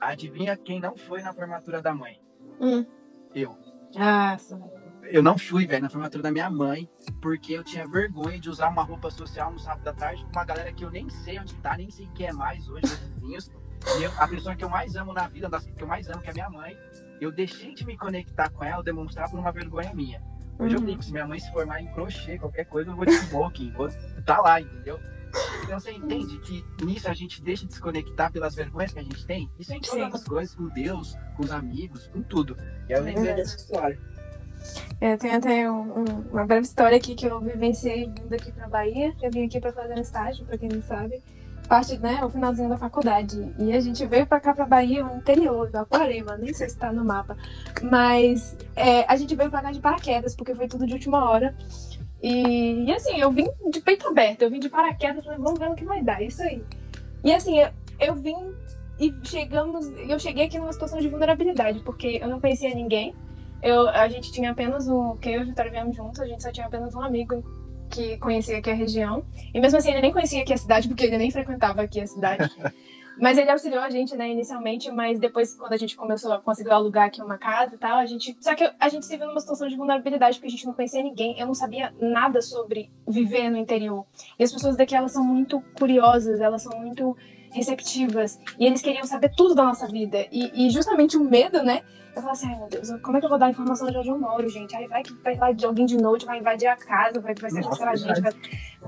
[0.00, 2.20] Adivinha quem não foi na formatura da mãe?
[2.60, 2.86] Hum.
[3.34, 3.58] Eu.
[3.94, 4.58] Nossa.
[5.02, 6.88] Eu não fui, velho, na formatura da minha mãe,
[7.20, 10.44] porque eu tinha vergonha de usar uma roupa social no sábado à tarde com uma
[10.44, 13.50] galera que eu nem sei onde tá, nem sei quem é mais hoje, os vizinhos.
[13.98, 16.20] E eu, a pessoa que eu mais amo na vida, das que eu mais amo,
[16.20, 16.76] que é minha mãe,
[17.20, 20.22] eu deixei de me conectar com ela, demonstrar por uma vergonha minha.
[20.58, 23.12] Hoje eu brinco, se minha mãe se formar em crochê, qualquer coisa, eu vou de
[23.12, 23.88] smoking, vou
[24.26, 24.98] tá lá, entendeu?
[25.62, 29.02] Então você entende que nisso a gente deixa de se conectar pelas vergonhas que a
[29.02, 29.48] gente tem?
[29.58, 32.56] Isso em todas as coisas, com Deus, com os amigos, com tudo.
[32.88, 33.98] E eu lembrei dessa história.
[35.00, 38.68] É, tem até um, um, uma breve história aqui que eu vivenciei vindo aqui pra
[38.68, 39.14] Bahia.
[39.22, 41.22] Eu vim aqui pra fazer um estágio, pra quem não sabe.
[41.68, 43.52] Parte, né, o finalzinho da faculdade.
[43.58, 46.78] E a gente veio pra cá, pra Bahia, no interior, do Aquarema, nem sei se
[46.78, 47.36] tá no mapa.
[47.82, 51.54] Mas é, a gente veio pra cá de paraquedas, porque foi tudo de última hora.
[52.22, 55.70] E, e, assim, eu vim de peito aberto, eu vim de paraquedas, falei, vamos ver
[55.70, 56.64] o que vai dar, isso aí.
[57.22, 57.68] E assim, eu,
[58.00, 58.36] eu vim
[58.98, 63.14] e chegamos, eu cheguei aqui numa situação de vulnerabilidade, porque eu não conhecia ninguém.
[63.62, 66.42] Eu, a gente tinha apenas um, que eu e o Vitória viemos juntos, a gente
[66.42, 67.44] só tinha apenas um amigo
[67.88, 69.24] que conhecia aqui a região.
[69.52, 72.06] E mesmo assim, ele nem conhecia aqui a cidade, porque ele nem frequentava aqui a
[72.06, 72.50] cidade.
[73.20, 76.70] Mas ele auxiliou a gente, né, inicialmente, mas depois, quando a gente começou a conseguir
[76.70, 78.36] alugar aqui uma casa e tal, a gente.
[78.40, 81.02] Só que a gente se viu numa situação de vulnerabilidade, porque a gente não conhecia
[81.02, 81.36] ninguém.
[81.36, 84.06] Eu não sabia nada sobre viver no interior.
[84.38, 87.16] E as pessoas daqui, elas são muito curiosas, elas são muito
[87.58, 88.38] receptivas.
[88.58, 90.26] E eles queriam saber tudo da nossa vida.
[90.32, 91.82] E, e justamente o medo, né?
[92.18, 94.08] Eu falava assim, ai meu Deus, como é que eu vou dar informação de onde
[94.08, 94.74] eu moro, gente?
[94.74, 97.92] Aí vai que vai de alguém de noite, vai invadir a casa, vai, vai sequestrar
[97.92, 98.20] a gente.
[98.20, 98.32] Vai...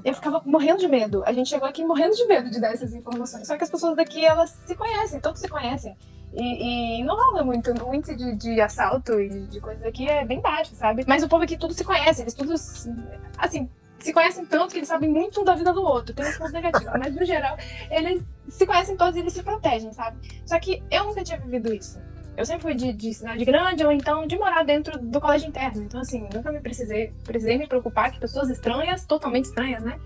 [0.04, 1.22] Eu ficava morrendo de medo.
[1.24, 3.46] A gente chegou aqui morrendo de medo de dar essas informações.
[3.46, 5.96] Só que as pessoas daqui, elas se conhecem, todos se conhecem.
[6.32, 7.70] E, e, não rola muito.
[7.84, 11.04] O índice de, de assalto e de coisas aqui é bem baixo, sabe?
[11.06, 12.88] Mas o povo aqui tudo se conhece, eles todos.
[13.36, 13.68] Assim,
[14.00, 16.14] se conhecem tanto que eles sabem muito um da vida do outro.
[16.14, 17.56] Tem uns pontos negativos, mas no geral,
[17.90, 20.18] eles se conhecem todos e eles se protegem, sabe?
[20.46, 22.00] Só que eu nunca tinha vivido isso.
[22.36, 25.82] Eu sempre fui de, de, cidade grande ou então de morar dentro do colégio interno.
[25.82, 29.98] Então, assim, nunca me precisei, precisei me preocupar que pessoas estranhas, totalmente estranhas, né?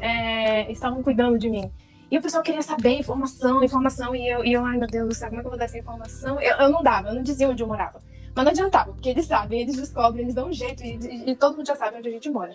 [0.00, 1.70] É, estavam cuidando de mim.
[2.10, 5.14] E o pessoal queria saber informação, informação, e eu, e eu ai meu Deus do
[5.14, 6.40] céu, como é que eu vou dar essa informação?
[6.40, 8.00] Eu, eu não dava, eu não dizia onde eu morava.
[8.34, 11.36] Mas não adiantava, porque eles sabem, eles descobrem, eles dão um jeito, e, e, e
[11.36, 12.52] todo mundo já sabe onde a gente mora.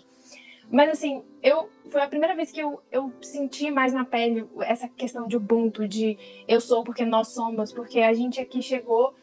[0.71, 4.87] Mas assim, eu foi a primeira vez que eu, eu senti mais na pele essa
[4.87, 9.13] questão de Ubuntu, de eu sou porque nós somos, porque a gente aqui chegou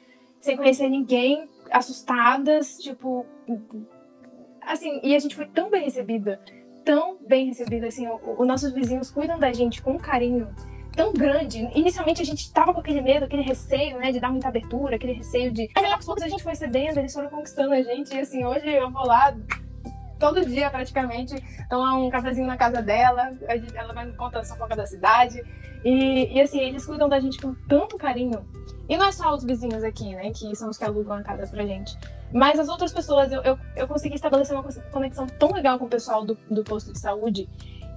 [0.40, 3.26] sem conhecer ninguém, assustadas, tipo.
[4.62, 6.40] Assim, e a gente foi tão bem recebida,
[6.84, 10.48] tão bem recebida, assim, os nossos vizinhos cuidam da gente com um carinho
[10.94, 11.68] tão grande.
[11.74, 15.12] Inicialmente a gente tava com aquele medo, aquele receio, né, de dar muita abertura, aquele
[15.12, 15.68] receio de.
[15.74, 18.68] Mas aos poucos a gente foi cedendo, eles foram conquistando a gente, e assim, hoje
[18.68, 19.34] eu vou lá
[20.24, 21.34] todo dia praticamente,
[21.68, 23.30] tomar um cafezinho na casa dela,
[23.74, 25.44] ela vai me contar a fofoca da cidade.
[25.84, 28.42] E, e assim, eles cuidam da gente com tanto carinho.
[28.88, 31.46] E não é só os vizinhos aqui, né, que são os que alugam a casa
[31.46, 31.94] pra gente.
[32.32, 35.88] Mas as outras pessoas, eu, eu, eu consegui estabelecer uma conexão tão legal com o
[35.88, 37.46] pessoal do, do posto de saúde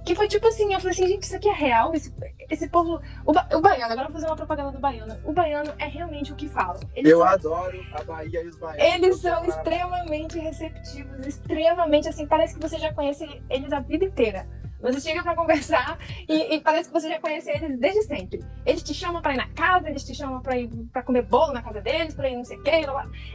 [0.08, 1.94] que foi tipo assim, eu falei assim, gente, isso aqui é real?
[1.94, 2.10] Esse,
[2.48, 2.98] esse povo.
[3.26, 3.46] O, ba...
[3.52, 5.18] o baiano, agora eu vou fazer uma propaganda do baiano.
[5.22, 6.80] O baiano é realmente o que fala.
[6.96, 7.26] Eles eu são...
[7.26, 8.94] adoro a Bahia e os baianos.
[8.94, 14.48] Eles são extremamente receptivos, extremamente assim, parece que você já conhece eles a vida inteira.
[14.80, 18.44] Você chega para conversar e, e, parece que você já conhece eles desde sempre.
[18.64, 21.52] Eles te chamam para ir na casa, eles te chamam para ir para comer bolo
[21.52, 22.82] na casa deles, para ir não sei o quê.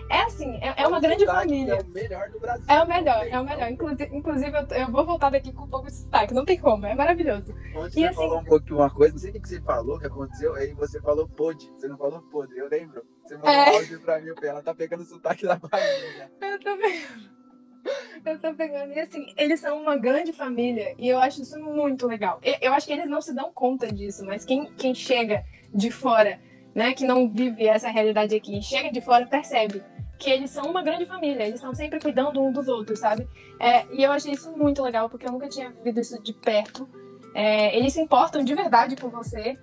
[0.10, 1.74] É assim, é, é uma grande família.
[1.74, 2.66] É o melhor do Brasil.
[2.68, 3.70] É o melhor, é o melhor.
[3.70, 6.86] Inclusive, inclusive eu, eu, vou voltar daqui com um pouco de sotaque, não tem como,
[6.86, 7.54] é maravilhoso.
[7.76, 10.00] Ontem e você assim, falou um pouco uma coisa, não sei o que você falou,
[10.00, 13.04] que aconteceu, aí você falou pode, você não falou podre, eu lembro.
[13.26, 13.72] Você mandou é.
[13.72, 16.32] um áudio pra mim, ela tá pegando o sotaque da Bahia.
[16.42, 17.43] Eu vendo.
[18.26, 18.94] Eu tô pegando.
[18.94, 20.96] E assim, eles são uma grande família.
[20.98, 22.40] E eu acho isso muito legal.
[22.62, 25.44] Eu acho que eles não se dão conta disso, mas quem, quem chega
[25.74, 26.40] de fora,
[26.74, 29.84] né, que não vive essa realidade aqui, chega de fora, percebe
[30.18, 31.44] que eles são uma grande família.
[31.44, 33.28] Eles estão sempre cuidando um dos outros, sabe?
[33.60, 36.88] É, e eu achei isso muito legal, porque eu nunca tinha vivido isso de perto.
[37.36, 39.58] É, eles se importam de verdade com você.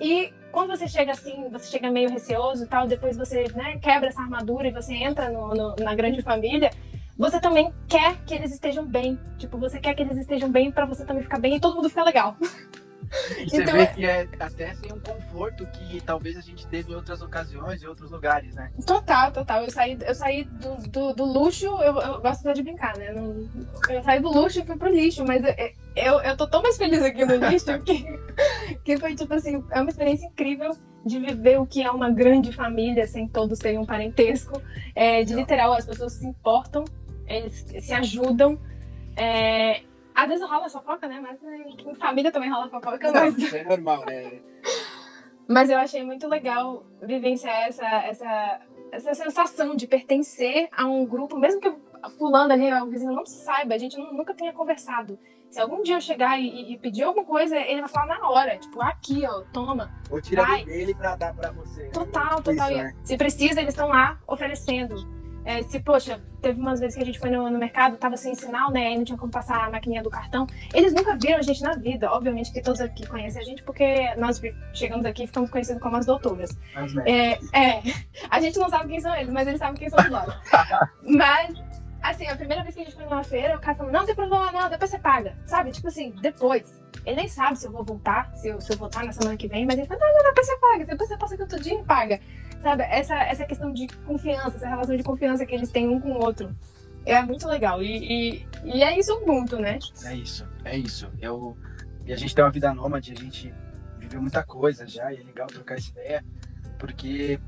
[0.00, 4.08] E quando você chega assim, você chega meio receoso e tal, depois você né, quebra
[4.08, 6.70] essa armadura e você entra no, no, na grande família,
[7.18, 9.18] você também quer que eles estejam bem.
[9.38, 11.88] Tipo, você quer que eles estejam bem para você também ficar bem e todo mundo
[11.88, 12.36] ficar legal.
[13.48, 16.92] Você então, vê é que é até assim um conforto que talvez a gente teve
[16.92, 18.70] em outras ocasiões, em outros lugares, né?
[18.86, 19.62] Total, total.
[19.62, 23.14] Eu saí, eu saí do, do, do luxo, eu, eu, gosto de brincar, né?
[23.88, 25.54] eu saí do luxo e fui pro lixo, mas eu,
[25.96, 28.04] eu, eu tô tão mais feliz aqui no lixo que,
[28.84, 30.76] que foi tipo assim, é uma experiência incrível
[31.06, 34.60] de viver o que é uma grande família sem todos terem um parentesco.
[34.94, 36.84] É, de literal, as pessoas se importam
[37.28, 38.58] eles se ajudam.
[39.16, 39.82] É,
[40.14, 41.20] às vezes rola fofoca, né?
[41.20, 41.38] Mas
[41.86, 43.12] em família também rola fofoca.
[43.12, 43.52] Não, mas...
[43.52, 44.40] é normal, né?
[45.48, 48.60] Mas eu achei muito legal vivenciar essa, essa,
[48.92, 51.72] essa sensação de pertencer a um grupo, mesmo que
[52.18, 55.18] fulano ali, o vizinho, não saiba, a gente nunca tenha conversado.
[55.50, 58.58] Se algum dia eu chegar e, e, pedir alguma coisa, ele vai falar na hora.
[58.58, 59.90] Tipo, aqui, ó, toma.
[60.10, 61.88] Ou tira dele pra dar pra você.
[61.88, 62.70] Total, total.
[62.70, 62.94] Isso, né?
[63.02, 64.94] Se precisa, eles estão lá oferecendo.
[65.44, 68.34] É, se, poxa, teve umas vezes que a gente foi no, no mercado, tava sem
[68.34, 68.92] sinal, né?
[68.92, 70.46] E não tinha como passar a maquininha do cartão.
[70.74, 72.10] Eles nunca viram a gente na vida.
[72.10, 74.40] Obviamente que todos aqui conhecem a gente, porque nós
[74.74, 76.50] chegamos aqui e ficamos conhecidos como as doutoras.
[77.06, 77.82] É, é,
[78.30, 80.34] a gente não sabe quem são eles, mas eles sabem quem somos nós.
[81.02, 81.56] mas,
[82.02, 84.14] assim, a primeira vez que a gente foi numa feira, o cara falou, não, tem
[84.14, 85.36] problema não, depois você paga.
[85.46, 85.70] Sabe?
[85.70, 86.80] Tipo assim, depois.
[87.06, 89.48] Ele nem sabe se eu vou voltar, se eu, se eu voltar na semana que
[89.48, 91.74] vem, mas ele fala, não, não, depois você paga, depois você passa aqui outro dia
[91.74, 92.20] e paga.
[92.62, 92.82] Sabe?
[92.84, 96.24] Essa, essa questão de confiança, essa relação de confiança que eles têm um com o
[96.24, 96.54] outro.
[97.06, 97.82] É muito legal.
[97.82, 99.78] E, e, e é isso o Ubuntu, né?
[100.04, 101.10] É isso, é isso.
[101.20, 101.56] Eu,
[102.04, 103.54] e a gente tem uma vida nômade, a gente
[103.98, 106.24] viveu muita coisa já, e é legal trocar essa ideia,
[106.78, 107.40] porque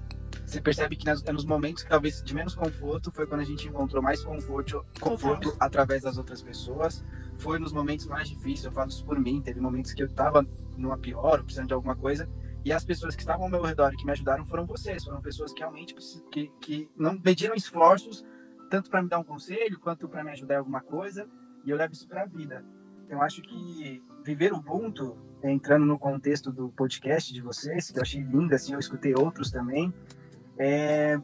[0.44, 3.44] você percebe que nas, é nos momentos que talvez de menos conforto foi quando a
[3.44, 7.04] gente encontrou mais conforto, conforto através das outras pessoas.
[7.38, 10.46] Foi nos momentos mais difíceis, eu falo isso por mim, teve momentos que eu tava
[10.76, 12.28] numa pior, precisando de alguma coisa,
[12.64, 15.20] e as pessoas que estavam ao meu redor e que me ajudaram foram vocês, foram
[15.20, 15.94] pessoas que realmente
[16.30, 18.24] que, que não mediram esforços
[18.70, 21.28] tanto para me dar um conselho quanto para me ajudar em alguma coisa,
[21.64, 22.64] e eu levo isso para a vida.
[23.08, 28.22] Eu acho que viver Ubuntu, entrando no contexto do podcast de vocês, que eu achei
[28.22, 29.92] lindo, assim, eu escutei outros também,
[30.56, 31.18] é...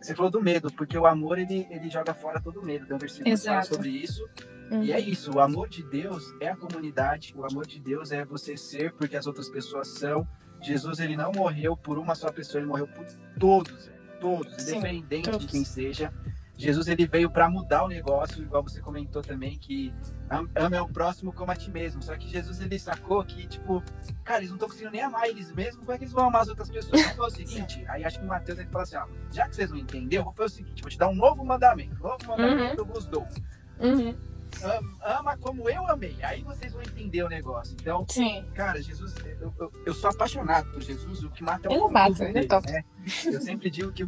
[0.00, 2.86] você falou do medo, porque o amor, ele, ele joga fora todo o medo.
[2.86, 4.24] Tem um versículo que fala sobre isso,
[4.70, 4.82] Uhum.
[4.82, 8.24] E é isso, o amor de Deus é a comunidade, o amor de Deus é
[8.24, 10.26] você ser porque as outras pessoas são.
[10.66, 13.06] Jesus, ele não morreu por uma só pessoa, ele morreu por
[13.38, 15.46] todos, todos, Sim, independente todos.
[15.46, 16.12] de quem seja.
[16.58, 19.92] Jesus ele veio para mudar o negócio, igual você comentou também, que
[20.54, 22.02] ama o próximo como a ti mesmo.
[22.02, 23.82] Só que Jesus ele sacou que, tipo,
[24.24, 26.42] cara, eles não estão conseguindo nem amar eles mesmos, como é que eles vão amar
[26.42, 26.98] as outras pessoas?
[26.98, 29.54] Então foi o seguinte, aí acho que o Mateus ele fala assim: ó, já que
[29.54, 31.94] vocês não entenderam, vou fazer o seguinte, vou te dar um novo mandamento.
[32.00, 32.88] Um novo mandamento uhum.
[32.88, 33.28] eu vos dou.
[33.78, 34.35] Uhum
[35.02, 36.16] ama como eu amei.
[36.22, 37.76] Aí vocês vão entender o negócio.
[37.80, 38.44] Então, Sim.
[38.54, 41.22] cara, Jesus, eu, eu, eu, sou apaixonado por Jesus.
[41.24, 41.88] O que mata é o
[42.22, 42.70] ele é top.
[42.70, 42.84] Né?
[43.24, 44.06] Eu sempre digo que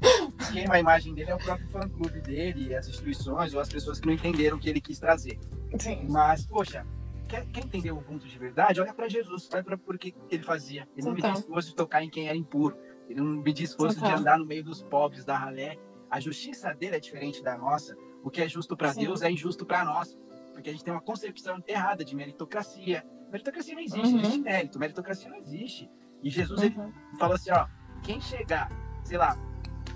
[0.53, 4.07] quem a imagem dele é o próprio fã-clube dele, as instituições ou as pessoas que
[4.07, 5.39] não entenderam o que ele quis trazer.
[5.79, 6.07] Sim.
[6.09, 6.87] Mas, poxa,
[7.29, 8.81] quer, quer entender o ponto de verdade?
[8.81, 10.89] Olha para Jesus, olha para o que ele fazia.
[10.97, 12.77] Ele não me disse esforço de tocar em quem era impuro.
[13.09, 15.79] Ele não me disse esforço de andar no meio dos pobres, da ralé.
[16.11, 17.97] A justiça dele é diferente da nossa.
[18.23, 20.17] O que é justo para Deus é injusto para nós
[20.59, 23.07] porque a gente tem uma concepção errada de meritocracia.
[23.31, 24.19] Meritocracia não existe, uhum.
[24.19, 25.89] existe mérito, meritocracia não existe.
[26.21, 26.67] E Jesus uhum.
[26.67, 27.69] ele fala assim, ó,
[28.03, 28.69] quem chegar,
[29.05, 29.37] sei lá,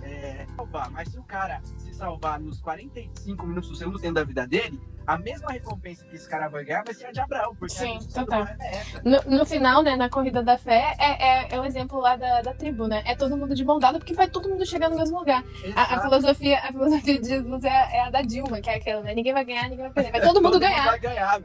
[0.03, 4.25] é, salvar, mas se o cara se salvar nos 45 minutos do segundo tempo da
[4.25, 7.55] vida dele, a mesma recompensa que esse cara vai ganhar vai ser a de Abraão,
[7.57, 8.43] porque Sim, total.
[8.43, 12.17] É no, no, final, né, na corrida da fé, é, é, é o exemplo lá
[12.17, 13.03] da, da tribo, né?
[13.05, 15.45] É todo mundo de bom dado, porque vai todo mundo chegar no mesmo lugar.
[15.75, 19.03] A, a, filosofia, a filosofia de Jesus é, é, a da Dilma, que é aquela,
[19.03, 19.15] né?
[19.15, 20.13] Ninguém vai ganhar, ninguém vai perder.
[20.13, 20.85] Vai todo mundo ganhar.
[20.85, 21.41] Vai ganhar.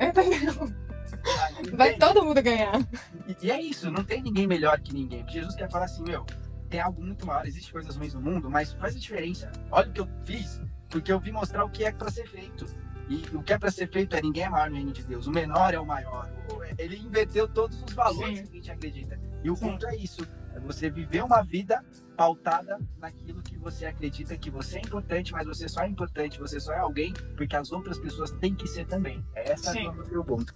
[1.73, 2.79] vai todo mundo ganhar.
[3.27, 5.25] E, e é isso, não tem ninguém melhor que ninguém.
[5.27, 6.25] Jesus quer falar assim, meu,
[6.67, 9.51] tem algo muito maior, existem coisas ruins no mundo, mas faz a diferença.
[9.71, 12.65] Olha o que eu fiz, porque eu vim mostrar o que é para ser feito.
[13.09, 15.27] E o que é para ser feito é ninguém é maior no reino de Deus.
[15.27, 16.29] O menor é o maior.
[16.77, 18.45] Ele inverteu todos os valores Sim.
[18.45, 19.19] que a gente acredita.
[19.43, 19.67] E o Sim.
[19.67, 21.83] ponto é isso: é você viver uma vida
[22.17, 26.59] pautada naquilo que você acredita que você é importante, mas você só é importante, você
[26.59, 29.23] só é alguém porque as outras pessoas têm que ser também.
[29.35, 29.87] É essa Sim.
[29.87, 30.53] é o ponto.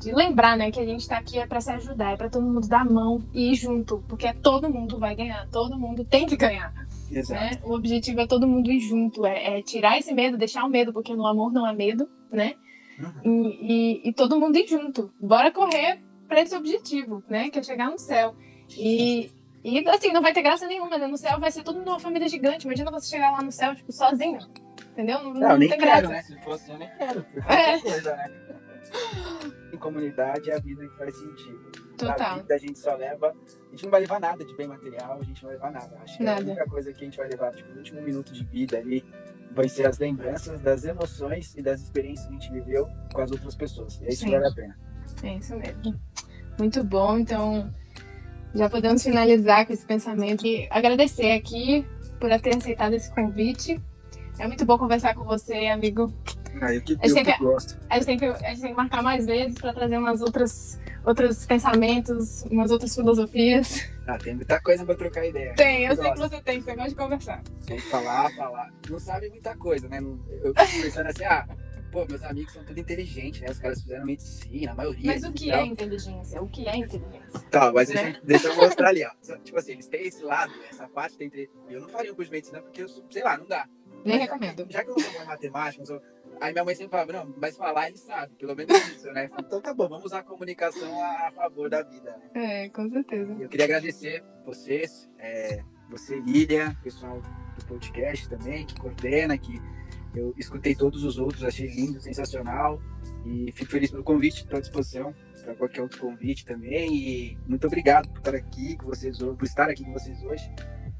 [0.00, 2.44] De lembrar, né, que a gente tá aqui é para se ajudar, é para todo
[2.44, 6.26] mundo dar a mão e ir junto, porque todo mundo vai ganhar, todo mundo tem
[6.26, 6.72] que ganhar.
[7.10, 7.58] Né?
[7.62, 10.92] O objetivo é todo mundo ir junto, é, é, tirar esse medo, deixar o medo,
[10.92, 12.54] porque no amor não há medo, né?
[12.98, 13.44] Uhum.
[13.62, 15.12] E, e, e, todo mundo ir junto.
[15.20, 17.50] Bora correr para esse objetivo, né?
[17.50, 18.34] Que é chegar no céu.
[18.76, 19.30] E,
[19.62, 21.06] e assim, não vai ter graça nenhuma, né?
[21.06, 22.66] No céu vai ser todo mundo uma família gigante.
[22.66, 24.38] Imagina você chegar lá no céu, tipo, sozinho.
[24.92, 25.22] Entendeu?
[25.22, 26.08] Não, não, não nem tem quero, graça.
[26.08, 26.22] né?
[26.22, 27.24] Se fosse, eu nem quero.
[27.48, 27.78] É.
[27.78, 28.30] Coisa, né?
[29.76, 31.70] Em comunidade é a vida que faz sentido.
[31.98, 32.32] Total.
[32.32, 33.28] A vida a gente só leva.
[33.28, 35.98] A gente não vai levar nada de bem material, a gente não vai levar nada.
[36.02, 36.40] Acho que nada.
[36.40, 39.04] a única coisa que a gente vai levar, tipo, no último minuto de vida ali,
[39.54, 43.30] vai ser as lembranças das emoções e das experiências que a gente viveu com as
[43.30, 44.00] outras pessoas.
[44.00, 44.78] E é isso que vale a pena.
[45.22, 46.00] É isso mesmo.
[46.58, 47.70] Muito bom, então
[48.54, 51.86] já podemos finalizar com esse pensamento e agradecer aqui
[52.18, 53.78] por ter aceitado esse convite.
[54.38, 56.12] É muito bom conversar com você, amigo.
[56.60, 57.78] Ah, eu que, que gosto.
[57.88, 60.80] A gente, tem que, a gente tem que marcar mais vezes para trazer umas outras,
[61.04, 63.88] outros pensamentos, umas outras filosofias.
[64.06, 65.54] Ah, tem muita coisa para trocar ideia.
[65.54, 67.42] Tem, eu, eu sei que você tem, você gosta de conversar.
[67.66, 68.72] Tem que falar, falar.
[68.88, 69.98] Não sabe muita coisa, né?
[70.00, 71.46] Eu fico pensando assim, ah,
[71.96, 73.48] pô, meus amigos são tudo inteligentes, né?
[73.50, 75.12] Os caras fizeram medicina, a maioria.
[75.12, 76.42] Mas o que é inteligência?
[76.42, 77.40] O que é inteligência?
[77.50, 78.02] Tá, mas né?
[78.02, 79.38] deixa, deixa, eu mostrar ali, ó.
[79.38, 81.30] Tipo assim, eles têm esse lado, essa parte tem.
[81.70, 83.66] Eu não faria um curso de medicina porque, eu, sei lá, não dá.
[84.04, 84.66] Nem mas, recomendo.
[84.68, 86.02] Já que eu não sou matemática, não sou
[86.38, 89.30] Aí minha mãe sempre falava, não, mas falar ele sabe, pelo menos isso, né?
[89.38, 92.64] Então tá bom, vamos usar a comunicação a, favor da vida, né?
[92.64, 93.34] É, com certeza.
[93.40, 97.22] Eu queria agradecer vocês, é, você, Lilian, pessoal
[97.58, 99.58] do podcast também, que coordena, que
[100.16, 102.80] eu escutei todos os outros, achei lindo, sensacional.
[103.24, 105.14] E fico feliz pelo convite, estou à disposição
[105.44, 106.94] para qualquer outro convite também.
[106.94, 110.50] E muito obrigado por estar aqui com vocês hoje, por estar aqui com vocês hoje.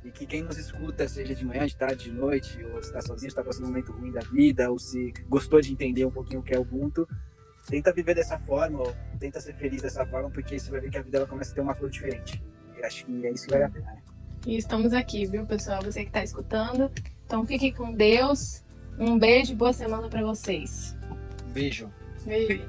[0.05, 3.01] E que quem nos escuta, seja de manhã, de tarde, de noite, ou se está
[3.01, 6.41] sozinho, está passando um momento ruim da vida, ou se gostou de entender um pouquinho
[6.41, 7.09] o que é Ubuntu,
[7.69, 10.99] tenta viver dessa forma, ou tenta ser feliz dessa forma, porque você vai ver que
[10.99, 12.41] a vida ela começa a ter uma cor diferente.
[12.79, 13.97] E acho que é isso que vale a pena.
[14.47, 15.83] E estamos aqui, viu, pessoal?
[15.83, 16.89] Você que está escutando.
[17.25, 18.62] Então fique com Deus.
[18.99, 20.97] Um beijo e boa semana para vocês.
[21.53, 21.90] Beijo.
[22.24, 22.62] Beijo.